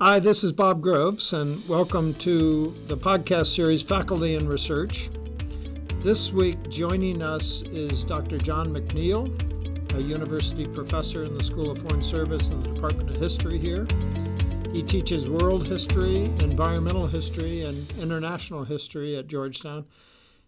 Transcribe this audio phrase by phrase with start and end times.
[0.00, 5.10] Hi, this is Bob Groves, and welcome to the podcast series Faculty and Research.
[6.04, 8.38] This week, joining us is Dr.
[8.38, 9.26] John McNeill,
[9.96, 13.88] a university professor in the School of Foreign Service and the Department of History here.
[14.72, 19.84] He teaches world history, environmental history, and international history at Georgetown.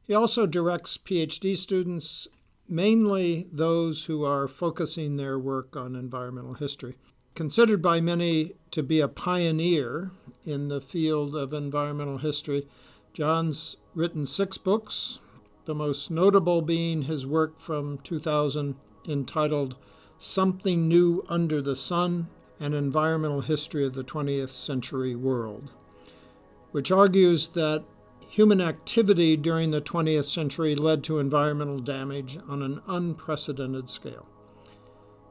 [0.06, 2.28] He also directs PhD students,
[2.68, 6.94] mainly those who are focusing their work on environmental history.
[7.34, 10.10] Considered by many to be a pioneer
[10.44, 12.66] in the field of environmental history,
[13.12, 15.20] John's written six books,
[15.64, 18.74] the most notable being his work from 2000
[19.08, 19.76] entitled
[20.18, 25.70] Something New Under the Sun An Environmental History of the 20th Century World,
[26.72, 27.84] which argues that
[28.28, 34.26] human activity during the 20th century led to environmental damage on an unprecedented scale.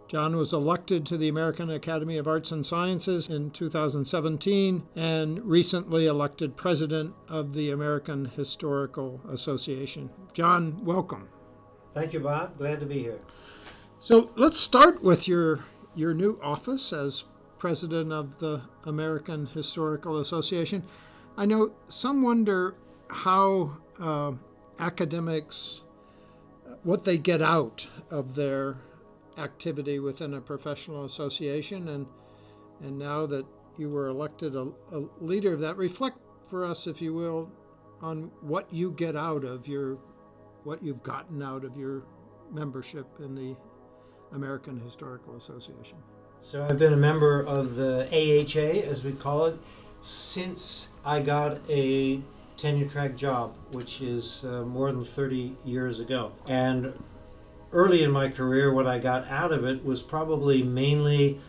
[0.10, 6.08] John was elected to the American Academy of Arts and Sciences in 2017 and recently
[6.08, 10.10] elected president of the American Historical Association.
[10.34, 11.30] John, welcome.
[11.94, 12.58] Thank you, Bob.
[12.58, 13.20] Glad to be here.
[14.00, 17.26] So let's start with your your new office as
[17.60, 20.82] president of the American Historical Association.
[21.38, 22.74] I know some wonder
[23.10, 24.32] how uh,
[24.80, 25.82] academics
[26.82, 28.78] what they get out of their
[29.38, 32.06] activity within a professional association and
[32.82, 33.46] and now that
[33.78, 37.50] you were elected a, a leader of that reflect for us if you will
[38.02, 39.98] on what you get out of your
[40.64, 42.04] what you've gotten out of your
[42.52, 43.56] membership in the
[44.34, 45.98] American Historical Association.
[46.40, 49.58] So I've been a member of the AHA, as we call it,
[50.02, 52.22] since I got a
[52.58, 56.32] tenure track job, which is uh, more than 30 years ago.
[56.48, 56.94] And
[57.72, 61.40] early in my career, what I got out of it was probably mainly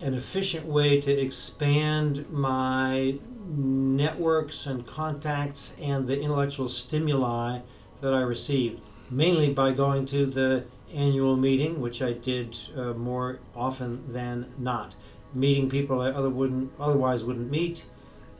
[0.00, 7.60] an efficient way to expand my networks and contacts and the intellectual stimuli
[8.00, 8.80] that I received,
[9.10, 14.94] mainly by going to the annual meeting, which I did uh, more often than not.
[15.34, 17.84] Meeting people I other wouldn't, otherwise wouldn't meet,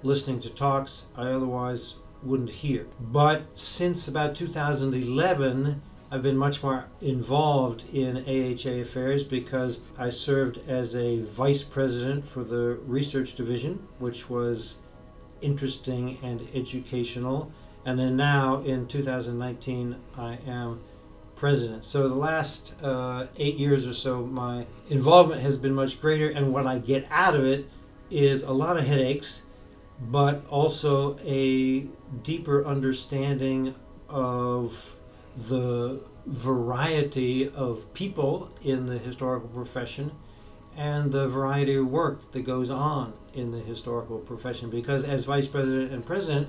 [0.03, 2.87] listening to talks I otherwise wouldn't hear.
[3.01, 10.61] But since about 2011, I've been much more involved in AHA affairs because I served
[10.69, 14.79] as a vice president for the research division, which was
[15.41, 17.51] interesting and educational.
[17.85, 20.81] And then now in 2019, I am
[21.35, 21.85] president.
[21.85, 26.53] So the last uh, eight years or so, my involvement has been much greater, and
[26.53, 27.69] what I get out of it
[28.11, 29.43] is a lot of headaches,
[30.01, 31.87] but also a
[32.23, 33.75] deeper understanding
[34.09, 34.97] of
[35.37, 40.13] the variety of people in the historical profession
[40.77, 44.69] and the variety of work that goes on in the historical profession.
[44.71, 46.49] Because as vice president and president,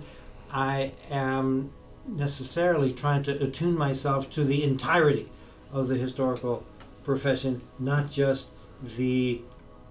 [0.52, 1.72] I am
[2.06, 5.30] necessarily trying to attune myself to the entirety
[5.72, 6.64] of the historical
[7.04, 8.50] profession, not just
[8.82, 9.42] the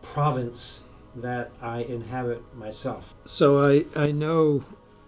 [0.03, 0.83] province
[1.15, 3.15] that I inhabit myself.
[3.25, 4.65] So I, I know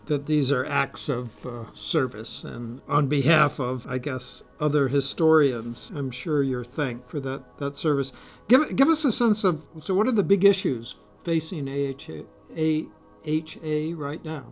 [0.08, 5.92] that these are acts of uh, service, and on behalf of, I guess, other historians,
[5.94, 8.12] I'm sure you're thanked for that, that service.
[8.48, 12.24] Give, give us a sense of so, what are the big issues facing AHA,
[13.26, 14.46] AHA right now?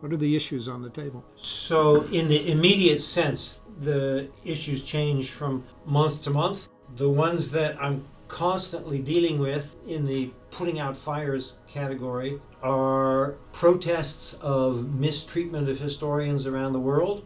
[0.00, 1.24] What are the issues on the table?
[1.36, 6.68] So, in the immediate sense, the issues change from month to month.
[6.96, 14.34] The ones that I'm constantly dealing with in the putting out fires category are protests
[14.34, 17.24] of mistreatment of historians around the world,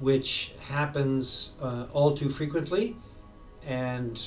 [0.00, 2.96] which happens uh, all too frequently.
[3.66, 4.20] And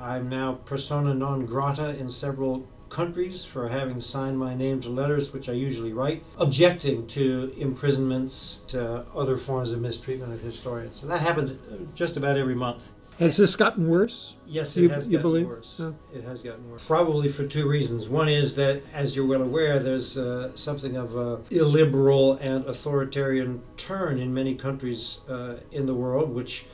[0.00, 5.32] I'm now persona non grata in several countries for having signed my name to letters,
[5.32, 10.96] which I usually write, objecting to imprisonments, to other forms of mistreatment of historians.
[10.96, 11.56] So that happens
[11.94, 12.92] just about every month.
[13.20, 14.36] Has this gotten worse?
[14.46, 15.46] Yes, it you, has gotten believe?
[15.46, 15.78] worse.
[15.78, 15.94] Oh.
[16.10, 16.82] It has gotten worse.
[16.84, 18.08] Probably for two reasons.
[18.08, 23.62] One is that, as you're well aware, there's uh, something of a illiberal and authoritarian
[23.76, 26.64] turn in many countries uh, in the world, which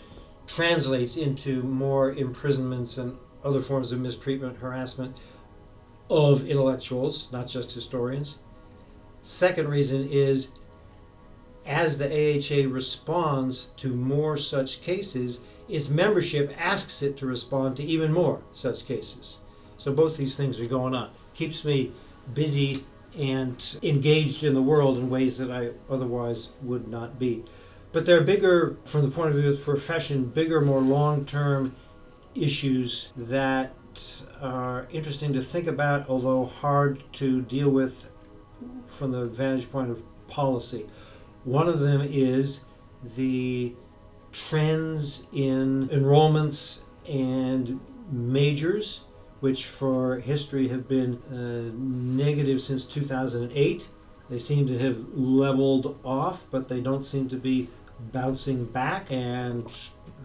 [0.47, 5.17] translates into more imprisonments and other forms of mistreatment, harassment
[6.09, 8.39] of intellectuals, not just historians.
[9.25, 10.53] Second reason is
[11.65, 17.85] as the AHA responds to more such cases, its membership asks it to respond to
[17.85, 19.39] even more such cases.
[19.79, 21.11] So both these things are going on.
[21.35, 21.93] Keeps me
[22.33, 22.85] busy
[23.19, 27.45] and engaged in the world in ways that I otherwise would not be.
[27.93, 31.25] But there are bigger, from the point of view of the profession, bigger, more long
[31.25, 31.75] term
[32.35, 38.11] issues that that are interesting to think about, although hard to deal with
[38.87, 40.87] from the vantage point of policy.
[41.45, 42.65] One of them is
[43.17, 43.75] the
[44.37, 47.81] trends in enrollments and
[48.11, 49.03] majors,
[49.41, 53.89] which for history have been uh, negative since 2008.
[54.29, 57.69] They seem to have leveled off, but they don't seem to be
[58.13, 59.71] bouncing back, and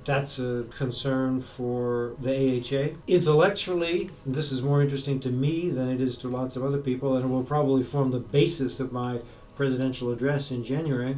[0.03, 2.95] that's a concern for the AHA.
[3.07, 7.15] Intellectually, this is more interesting to me than it is to lots of other people,
[7.15, 9.19] and it will probably form the basis of my
[9.55, 11.17] presidential address in January.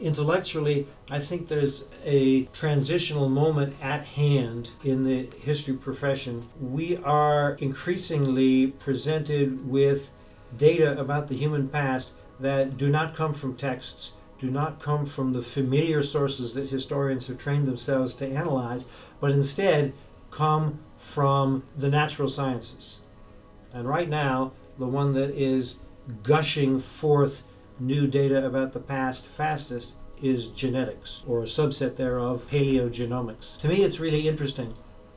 [0.00, 6.48] Intellectually, I think there's a transitional moment at hand in the history profession.
[6.60, 10.10] We are increasingly presented with
[10.56, 15.32] data about the human past that do not come from texts do not come from
[15.32, 18.86] the familiar sources that historians have trained themselves to analyze,
[19.20, 19.92] but instead
[20.30, 23.00] come from the natural sciences.
[23.72, 25.78] And right now, the one that is
[26.22, 27.42] gushing forth
[27.80, 33.56] new data about the past fastest is genetics, or a subset thereof, paleogenomics.
[33.58, 34.74] To me, it's really interesting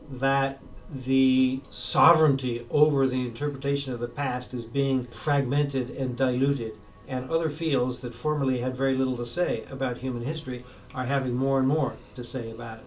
[0.10, 0.60] that
[0.90, 6.74] the sovereignty over the interpretation of the past is being fragmented and diluted
[7.08, 11.34] and other fields that formerly had very little to say about human history are having
[11.34, 12.86] more and more to say about it.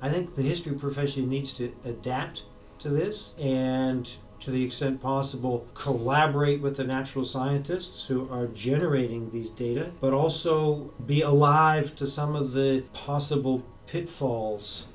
[0.00, 2.42] I think the history profession needs to adapt
[2.80, 4.08] to this and
[4.46, 10.12] to the extent possible, collaborate with the natural scientists who are generating these data, but
[10.12, 14.86] also be alive to some of the possible pitfalls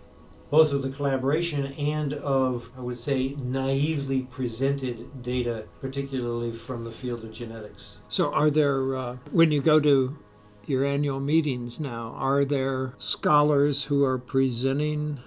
[0.50, 6.92] both of the collaboration and of, I would say, naively presented data, particularly from the
[6.92, 8.00] field of genetics.
[8.10, 10.18] So, are there, uh, when you go to
[10.66, 15.22] your annual meetings now, are there scholars who are presenting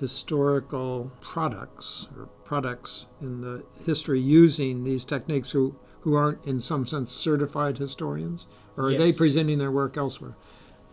[0.00, 6.86] historical products or products in the history using these techniques who, who aren't, in some
[6.86, 8.46] sense, certified historians?
[8.76, 9.00] Or are yes.
[9.00, 10.34] they presenting their work elsewhere?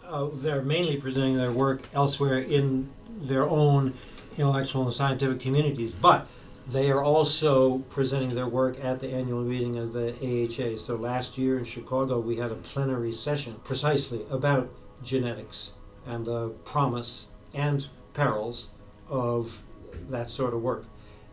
[0.06, 2.90] Uh, they're mainly presenting their work elsewhere in
[3.22, 3.94] their own
[4.38, 6.28] intellectual and scientific communities, but
[6.68, 10.78] they are also presenting their work at the annual meeting of the AHA.
[10.78, 14.72] So last year in Chicago, we had a plenary session precisely about
[15.04, 15.74] genetics
[16.06, 18.70] and the promise and perils
[19.10, 19.64] of
[20.10, 20.86] that sort of work.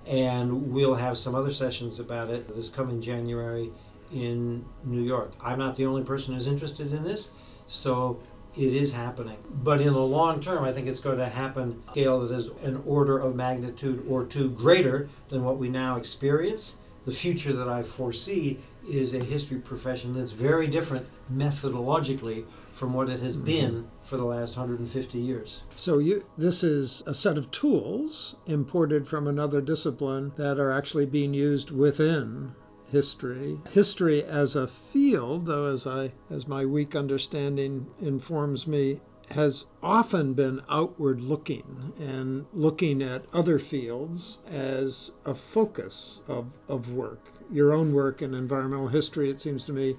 [0.07, 3.71] And we'll have some other sessions about it this coming January
[4.13, 5.33] in New York.
[5.41, 7.31] I'm not the only person who's interested in this,
[7.67, 8.21] so
[8.57, 9.37] it is happening.
[9.49, 12.83] But in the long term, I think it's going to happen scale that is an
[12.87, 16.79] order of magnitude or two greater than what we now experience.
[17.07, 18.59] The future that I foresee
[18.89, 23.47] is a history profession that's very different methodologically from what it has mm-hmm.
[23.47, 25.63] been for the last 150 years.
[25.75, 31.07] So you this is a set of tools imported from another discipline that are actually
[31.07, 32.55] being used within
[32.91, 33.59] history.
[33.73, 39.01] History as a field, though as I as my weak understanding informs me,
[39.31, 46.93] has often been outward looking and looking at other fields as a focus of, of
[46.93, 47.33] work.
[47.51, 49.97] Your own work in environmental history, it seems to me,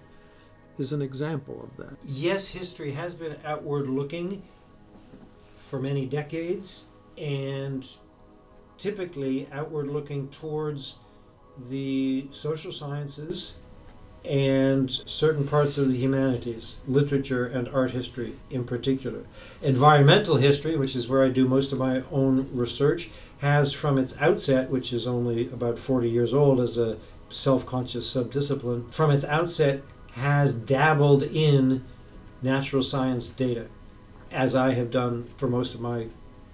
[0.78, 1.98] is an example of that.
[2.06, 4.44] Yes, history has been outward looking
[5.56, 7.88] for many decades and
[8.78, 10.96] typically outward looking towards
[11.70, 13.60] the social sciences
[14.24, 19.24] and certain parts of the humanities, literature and art history in particular.
[19.62, 23.10] Environmental history, which is where I do most of my own research,
[23.40, 26.98] has from its outset, which is only about 40 years old as a
[27.30, 29.82] self conscious subdiscipline, from its outset
[30.14, 31.84] has dabbled in
[32.42, 33.68] natural science data,
[34.32, 36.08] as I have done for most of my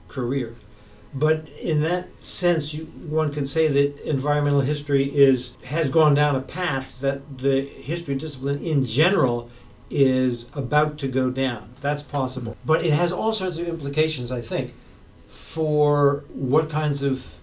[0.07, 0.55] career.
[1.17, 6.35] But in that sense, you, one could say that environmental history is has gone down
[6.35, 9.49] a path that the history discipline in general
[9.89, 11.73] is about to go down.
[11.81, 12.55] That's possible.
[12.63, 14.75] But it has all sorts of implications, I think,
[15.27, 17.39] for what kinds of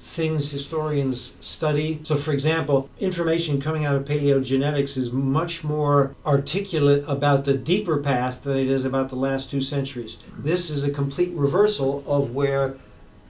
[0.00, 2.00] things historians study.
[2.02, 7.98] So, for example, information coming out of paleogenetics is much more articulate about the deeper
[7.98, 10.16] past than it is about the last two centuries.
[10.36, 12.76] This is a complete reversal of where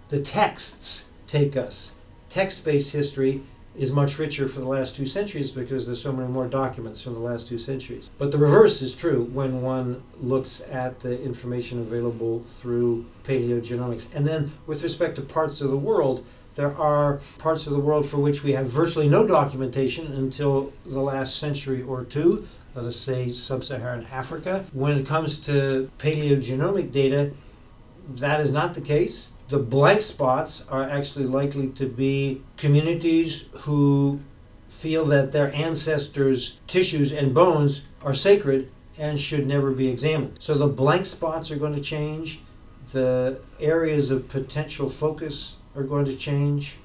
[0.09, 1.93] the texts take us.
[2.29, 3.43] Text based history
[3.77, 7.15] is much richer for the last two centuries because there's so many more documents from
[7.15, 8.11] the last two centuries.
[8.17, 14.07] But the reverse is true when one looks at the information available through paleogenomics.
[14.15, 18.09] And then with respect to parts of the world, there are parts of the world
[18.09, 22.97] for which we have virtually no documentation until the last century or two, let us
[22.97, 24.65] say sub Saharan Africa.
[24.73, 27.33] When it comes to paleogenomic data,
[28.09, 34.21] that is not the case The blank spots are actually likely to be communities who
[34.69, 40.39] feel that their ancestors' tissues and bones are sacred and should never be examined.
[40.41, 42.41] So the blank spots are going to change,
[42.93, 46.77] the areas of potential focus are going to change.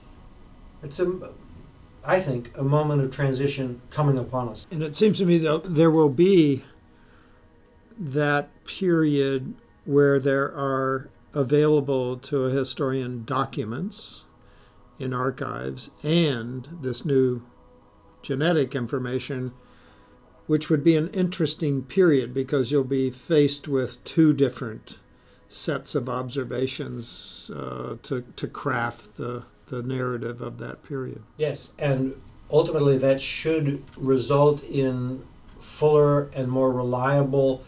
[0.83, 1.31] It's a,
[2.03, 4.67] I think, a moment of transition coming upon us.
[4.69, 6.63] And it seems to me that there will be
[7.97, 14.23] that period where there are available to a historian documents
[14.99, 17.41] in archives and this new
[18.21, 19.51] genetic information,
[20.45, 24.97] which would be an interesting period because you'll be faced with two different
[25.47, 31.23] sets of observations uh, to, to craft the, the narrative of that period.
[31.37, 32.15] Yes, and
[32.49, 35.25] ultimately that should result in
[35.59, 37.63] fuller and more reliable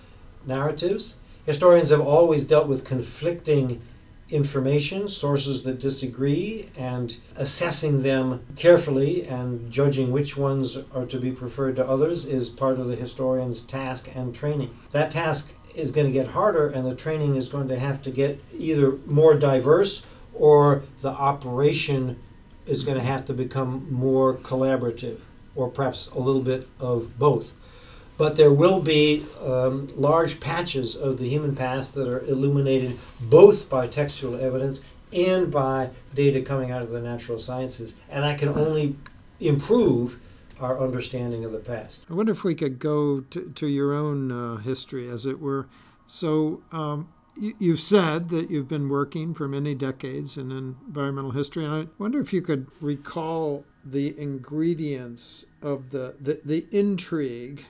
[0.46, 1.16] narratives.
[1.46, 3.82] Historians have always dealt with conflicting
[4.30, 11.32] information, sources that disagree, and assessing them carefully and judging which ones are to be
[11.32, 14.76] preferred to others is part of the historian's task and training.
[14.92, 18.12] That task is going to get harder, and the training is going to have to
[18.12, 22.20] get either more diverse or the operation
[22.66, 25.20] is going to have to become more collaborative,
[25.56, 27.52] or perhaps a little bit of both
[28.18, 33.70] but there will be um, large patches of the human past that are illuminated both
[33.70, 37.96] by textual evidence and by data coming out of the natural sciences.
[38.10, 38.96] And that can only
[39.40, 40.20] improve
[40.60, 42.06] our understanding of the past.
[42.10, 45.68] I wonder if we could go to, to your own uh, history, as it were.
[46.06, 51.66] So, um, you, have said that you've been working for many decades in environmental history,
[51.66, 57.66] and I wonder if you could recall the ingredients of the, the, the intrigue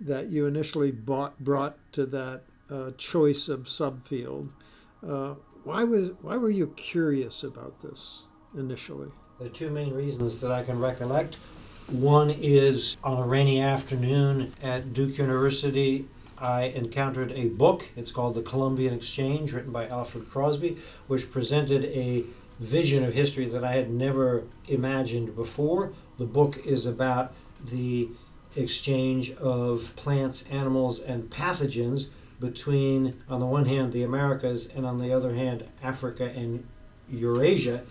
[0.00, 4.50] that you initially bought, brought to that uh, choice of subfield.
[5.06, 8.22] Uh, why was why were you curious about this
[8.56, 9.08] initially?
[9.38, 11.36] The two main reasons that I can recollect.
[11.88, 16.06] One is on a rainy afternoon at Duke University,
[16.40, 17.88] I encountered a book.
[17.96, 22.24] It's called The Columbian Exchange, written by Alfred Crosby, which presented a
[22.60, 25.92] vision of history that I had never imagined before.
[26.18, 27.32] The book is about
[27.64, 28.08] the
[28.60, 32.08] exchange of plants, animals, and pathogens
[32.40, 36.66] between, on the one hand, the Americas, and on the other hand, Africa and
[37.10, 37.82] Eurasia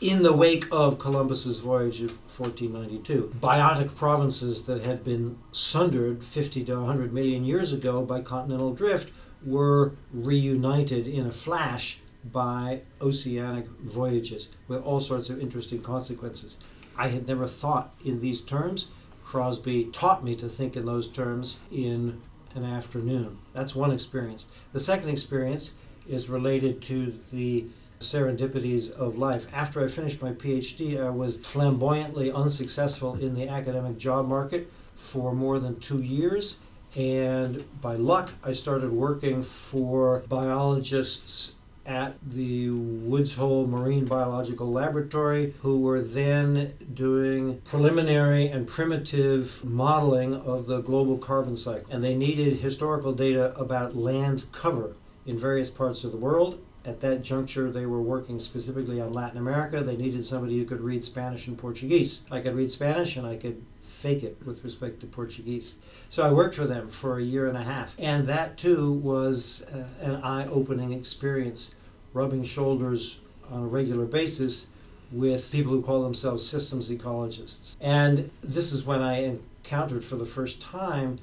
[0.00, 3.34] in the wake of Columbus's voyage of 1492.
[3.40, 9.10] Biotic provinces that had been sundered 50 to 100 million years ago by continental drift
[9.44, 16.58] were reunited in a flash by oceanic voyages with all sorts of interesting consequences.
[16.96, 18.88] I had never thought in these terms.
[19.26, 22.22] Crosby taught me to think in those terms in
[22.54, 23.38] an afternoon.
[23.52, 24.46] That's one experience.
[24.72, 25.72] The second experience
[26.08, 27.66] is related to the
[27.98, 29.48] serendipities of life.
[29.52, 35.34] After I finished my PhD, I was flamboyantly unsuccessful in the academic job market for
[35.34, 36.60] more than two years.
[36.94, 41.55] And by luck, I started working for biologists
[41.86, 50.34] at the Woods Hole Marine Biological Laboratory, who were then doing preliminary and primitive modeling
[50.34, 51.86] of the global carbon cycle.
[51.90, 56.58] And they needed historical data about land cover in various parts of the world.
[56.84, 59.82] At that juncture, they were working specifically on Latin America.
[59.82, 62.22] They needed somebody who could read Spanish and Portuguese.
[62.30, 65.76] I could read Spanish and I could fake it with respect to Portuguese.
[66.10, 67.96] So I worked for them for a year and a half.
[67.98, 71.74] And that too was uh, an eye opening experience,
[72.16, 73.18] rubbing shoulders
[73.50, 74.68] on a regular basis
[75.12, 77.76] with people who call themselves systems ecologists.
[77.80, 81.18] And this is when I encountered for the first time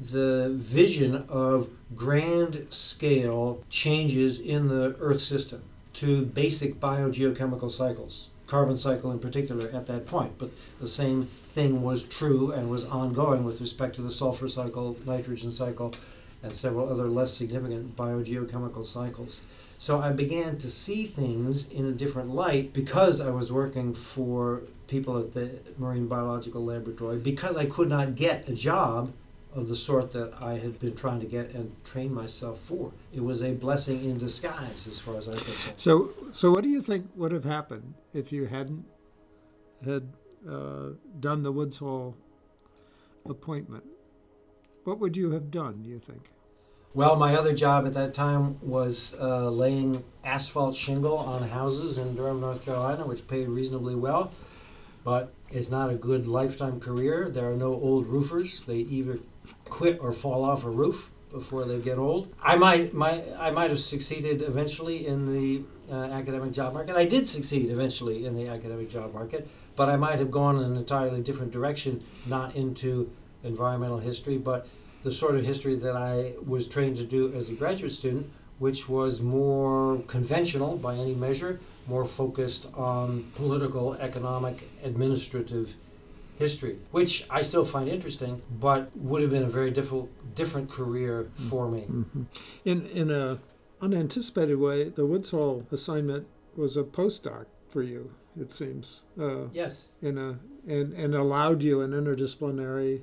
[0.00, 5.62] the vision of grand scale changes in the Earth system
[5.94, 10.38] to basic biogeochemical cycles, carbon cycle in particular at that point.
[10.38, 10.50] But
[10.80, 15.50] the same thing was true and was ongoing with respect to the sulfur cycle, nitrogen
[15.50, 15.94] cycle,
[16.42, 19.42] and several other less significant biogeochemical cycles.
[19.78, 24.62] So I began to see things in a different light because I was working for
[24.88, 29.12] people at the Marine Biological Laboratory, because I could not get a job
[29.54, 32.92] of the sort that I had been trying to get and train myself for.
[33.12, 35.74] It was a blessing in disguise, as far as I'm concerned.
[35.76, 38.84] So, so what do you think would have happened if you hadn't
[39.84, 40.08] had
[40.48, 40.90] uh,
[41.20, 42.16] done the Woods Hole
[43.26, 43.84] appointment,
[44.88, 46.30] what would you have done, do you think?
[46.94, 52.16] Well, my other job at that time was uh, laying asphalt shingle on houses in
[52.16, 54.32] Durham, North Carolina, which paid reasonably well,
[55.04, 57.28] but it's not a good lifetime career.
[57.28, 58.62] There are no old roofers.
[58.62, 59.18] They either
[59.66, 61.10] quit or fall off a roof.
[61.30, 62.32] before they get old.
[62.42, 62.94] I might,
[63.38, 66.96] I might have succeeded eventually in the uh, academic job market.
[66.96, 70.64] I did succeed eventually in the academic job market, but I might have gone in
[70.64, 73.10] an entirely different direction, not into
[73.44, 74.66] environmental history, but
[75.02, 78.88] the sort of history that I was trained to do as a graduate student, which
[78.88, 85.74] was more conventional by any measure, more focused on political, economic, administrative
[86.38, 91.30] history, which I still find interesting, but would have been a very difficult, different career
[91.48, 91.80] for me.
[91.82, 92.22] Mm-hmm.
[92.64, 93.38] In in a
[93.80, 96.26] unanticipated way, the Woods Hole assignment
[96.56, 98.12] was a postdoc for you.
[98.40, 99.02] It seems.
[99.20, 99.88] Uh, yes.
[100.00, 103.02] In a and and allowed you an interdisciplinary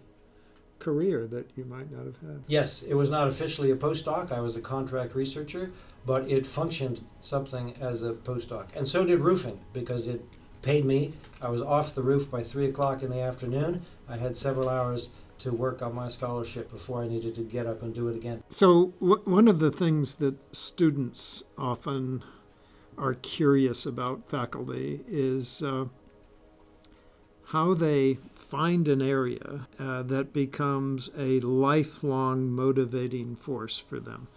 [0.85, 2.43] career that you might not have had.
[2.45, 4.31] Yes, it was not officially a postdoc.
[4.31, 5.71] I was a contract researcher,
[6.05, 8.67] but it functioned something as a postdoc.
[8.75, 10.21] And so did roofing because it
[10.61, 11.13] paid me.
[11.41, 13.81] I was off the roof by three o'clock in the afternoon.
[14.07, 17.81] I had several hours to work on my scholarship before I needed to get up
[17.81, 18.43] and do it again.
[18.49, 22.23] So, w- one of the things that students often
[22.95, 25.85] are curious about faculty is uh,
[27.45, 28.19] how they
[28.55, 34.29] find an area uh, that becomes a lifelong motivating force for them.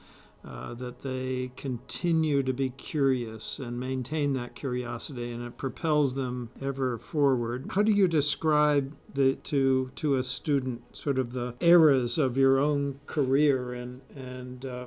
[0.44, 6.48] Uh, that they continue to be curious and maintain that curiosity, and it propels them
[6.62, 7.66] ever forward.
[7.70, 12.58] How do you describe the, to to a student sort of the eras of your
[12.58, 14.86] own career and and uh,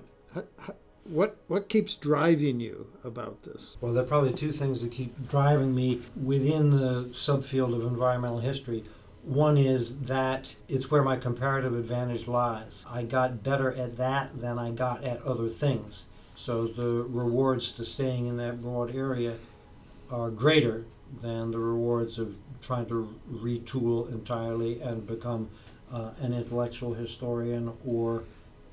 [1.04, 3.78] what what keeps driving you about this?
[3.82, 8.40] Well, there are probably two things that keep driving me within the subfield of environmental
[8.40, 8.84] history.
[9.24, 12.86] One is that it's where my comparative advantage lies.
[12.90, 16.06] I got better at that than I got at other things.
[16.36, 19.38] So the rewards to staying in that broad area
[20.10, 20.86] are greater
[21.22, 25.50] than the rewards of trying to retool entirely and become
[25.92, 28.24] uh, an intellectual historian or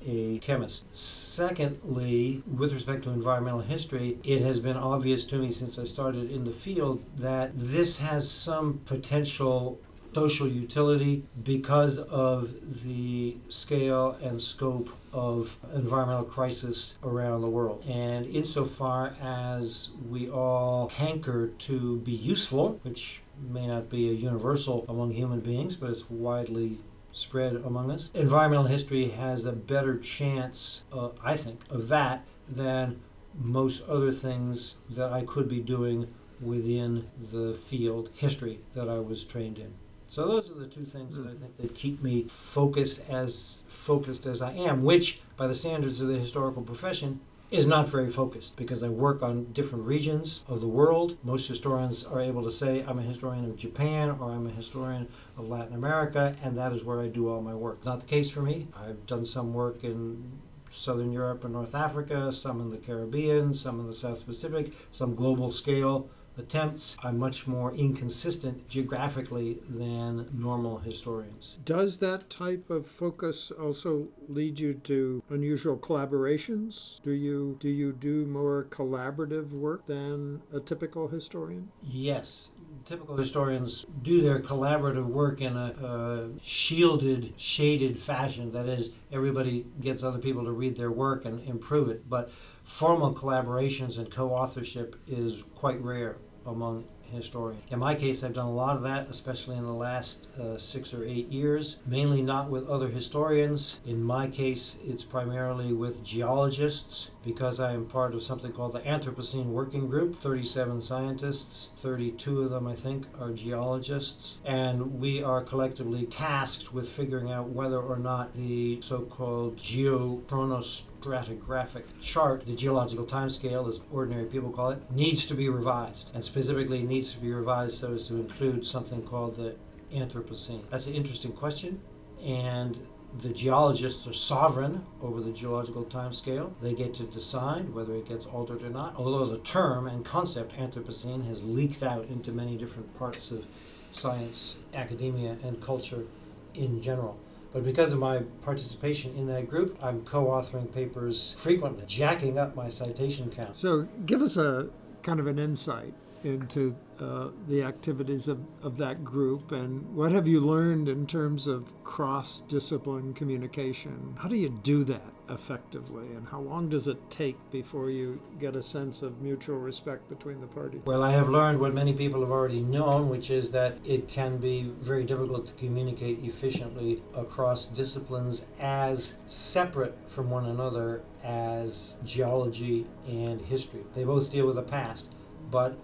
[0.05, 0.85] a chemist.
[0.95, 6.31] Secondly, with respect to environmental history, it has been obvious to me since I started
[6.31, 9.79] in the field that this has some potential
[10.13, 17.83] social utility because of the scale and scope of environmental crisis around the world.
[17.87, 24.85] And insofar as we all hanker to be useful, which may not be a universal
[24.89, 26.79] among human beings, but it's widely
[27.11, 32.99] spread among us, environmental history has a better chance, uh, I think, of that than
[33.33, 36.07] most other things that I could be doing
[36.41, 39.73] within the field history that I was trained in.
[40.09, 41.39] So those are the two things that I mm.
[41.39, 46.07] think that keep me focused as focused as I am, which by the standards of
[46.07, 47.19] the historical profession
[47.51, 51.17] is not very focused because I work on different regions of the world.
[51.23, 55.09] Most historians are able to say I'm a historian of Japan or I'm a historian
[55.37, 57.77] of Latin America, and that is where I do all my work.
[57.77, 58.67] It's not the case for me.
[58.75, 60.39] I've done some work in
[60.71, 65.13] Southern Europe and North Africa, some in the Caribbean, some in the South Pacific, some
[65.13, 66.09] global scale
[66.39, 71.57] attempts are much more inconsistent geographically than normal historians.
[71.63, 77.01] Does that type of focus also lead you to unusual collaborations?
[77.03, 81.69] Do you do you do more collaborative work than a typical historian?
[81.83, 82.51] Yes,
[82.85, 88.51] typical historians do their collaborative work in a, a, shielded, shaded fashion.
[88.51, 92.09] That is, everybody gets other people to read their work and improve it.
[92.09, 92.31] But
[92.63, 96.17] formal collaborations and co authorship is quite rare
[96.51, 97.63] among historians.
[97.69, 100.93] In my case, I've done a lot of that, especially in the last uh, six
[100.93, 103.79] or eight years, mainly not with other historians.
[103.85, 108.79] In my case, it's primarily with geologists because I am part of something called the
[108.79, 115.43] Anthropocene Working Group 37 scientists, 32 of them, I think, are geologists, and we are
[115.43, 122.55] collectively tasked with figuring out whether or not the so called geochronos stratigraphic chart, the
[122.55, 127.17] geological timescale, as ordinary people call it, needs to be revised, and specifically needs to
[127.19, 129.55] be revised so as to include something called the
[129.93, 130.63] Anthropocene.
[130.69, 131.81] That's an interesting question,
[132.23, 132.79] and
[133.21, 136.51] the geologists are sovereign over the geological timescale.
[136.61, 140.55] They get to decide whether it gets altered or not, although the term and concept
[140.55, 143.45] Anthropocene has leaked out into many different parts of
[143.91, 146.05] science, academia, and culture
[146.53, 147.17] in general.
[147.51, 152.55] But because of my participation in that group, I'm co authoring papers frequently, jacking up
[152.55, 153.55] my citation count.
[153.55, 154.69] So, give us a
[155.01, 160.27] kind of an insight into uh, the activities of, of that group, and what have
[160.27, 164.15] you learned in terms of cross discipline communication?
[164.17, 168.55] How do you do that effectively, and how long does it take before you get
[168.55, 170.81] a sense of mutual respect between the parties?
[170.85, 174.37] Well, I have learned what many people have already known, which is that it can
[174.37, 182.87] be very difficult to communicate efficiently across disciplines as separate from one another as geology
[183.07, 183.81] and history.
[183.95, 185.11] They both deal with the past,
[185.51, 185.77] but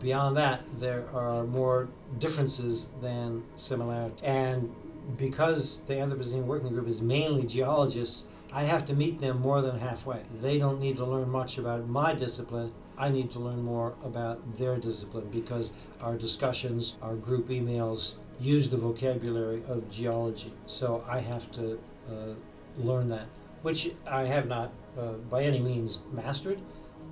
[0.00, 4.20] beyond that, there are more differences than similarities.
[4.22, 4.74] And
[5.16, 9.80] because the Anthropocene Working Group is mainly geologists, I have to meet them more than
[9.80, 10.22] halfway.
[10.40, 12.72] They don't need to learn much about my discipline.
[12.96, 18.70] I need to learn more about their discipline because our discussions, our group emails use
[18.70, 20.52] the vocabulary of geology.
[20.66, 22.34] So I have to uh,
[22.76, 23.26] learn that,
[23.62, 26.60] which I have not uh, by any means mastered,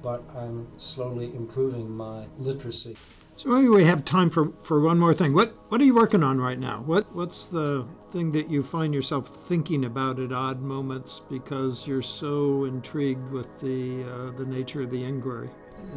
[0.03, 2.97] but I'm slowly improving my literacy.
[3.37, 5.33] So maybe we have time for, for one more thing.
[5.33, 6.83] What what are you working on right now?
[6.85, 12.03] What what's the thing that you find yourself thinking about at odd moments because you're
[12.03, 15.49] so intrigued with the uh, the nature of the inquiry?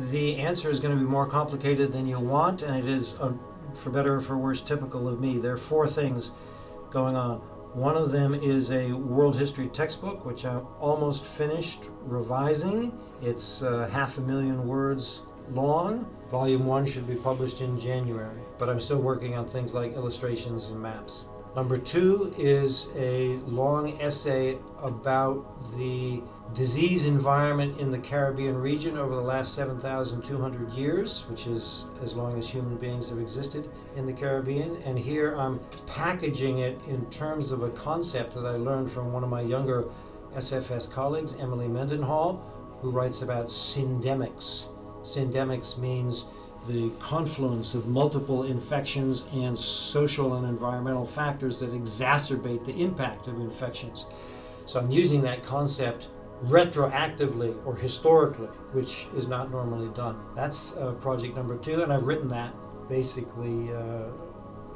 [0.09, 3.33] The answer is going to be more complicated than you want, and it is, uh,
[3.73, 5.37] for better or for worse, typical of me.
[5.37, 6.31] There are four things
[6.89, 7.41] going on.
[7.75, 12.97] One of them is a world history textbook, which I'm almost finished revising.
[13.21, 16.07] It's uh, half a million words long.
[16.29, 20.69] Volume 1 should be published in January, but I'm still working on things like illustrations
[20.69, 21.25] and maps.
[21.53, 29.15] Number two is a long essay about the disease environment in the Caribbean region over
[29.15, 34.13] the last 7,200 years, which is as long as human beings have existed in the
[34.13, 34.77] Caribbean.
[34.83, 39.23] And here I'm packaging it in terms of a concept that I learned from one
[39.23, 39.85] of my younger
[40.35, 42.43] SFS colleagues, Emily Mendenhall,
[42.81, 44.67] who writes about syndemics.
[45.01, 46.25] Syndemics means
[46.67, 53.39] the confluence of multiple infections and social and environmental factors that exacerbate the impact of
[53.39, 54.05] infections.
[54.65, 56.07] So I'm using that concept
[56.43, 60.17] retroactively or historically, which is not normally done.
[60.35, 62.53] That's uh, project number two, and I've written that
[62.89, 64.09] basically uh,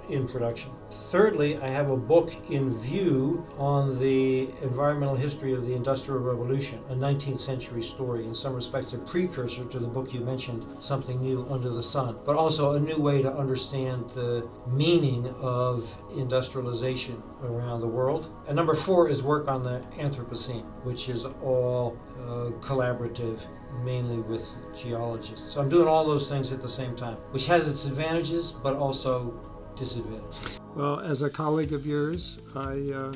[0.09, 0.71] in production.
[1.11, 6.79] Thirdly, I have a book in view on the environmental history of the Industrial Revolution,
[6.89, 11.21] a 19th century story, in some respects a precursor to the book you mentioned, Something
[11.21, 17.21] New Under the Sun, but also a new way to understand the meaning of industrialization
[17.43, 18.31] around the world.
[18.47, 23.39] And number four is work on the Anthropocene, which is all uh, collaborative
[23.83, 25.53] mainly with geologists.
[25.53, 28.75] So I'm doing all those things at the same time, which has its advantages, but
[28.75, 29.33] also
[29.79, 30.59] disadvantages.
[30.75, 33.13] Well, as a colleague of yours, I uh,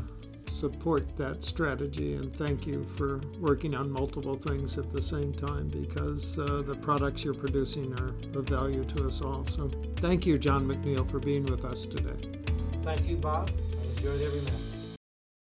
[0.48, 5.70] support that strategy and thank you for working on multiple things at the same time
[5.70, 9.46] because uh, the products you're producing are of value to us all.
[9.48, 12.30] So thank you, John McNeill, for being with us today.
[12.82, 13.52] Thank you, Bob.
[13.82, 14.73] I enjoyed every minute.